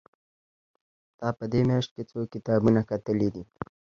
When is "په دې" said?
1.37-1.61